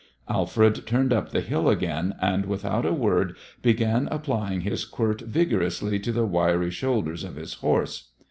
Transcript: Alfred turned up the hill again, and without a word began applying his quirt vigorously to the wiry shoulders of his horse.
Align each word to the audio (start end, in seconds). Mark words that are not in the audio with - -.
Alfred 0.27 0.87
turned 0.87 1.13
up 1.13 1.29
the 1.29 1.41
hill 1.41 1.69
again, 1.69 2.15
and 2.19 2.47
without 2.47 2.87
a 2.87 2.91
word 2.91 3.37
began 3.61 4.07
applying 4.09 4.61
his 4.61 4.83
quirt 4.83 5.21
vigorously 5.21 5.99
to 5.99 6.11
the 6.11 6.25
wiry 6.25 6.71
shoulders 6.71 7.23
of 7.23 7.35
his 7.35 7.53
horse. 7.61 8.09